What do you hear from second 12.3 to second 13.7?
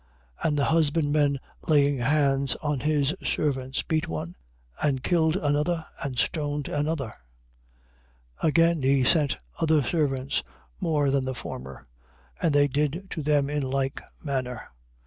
and they did to them in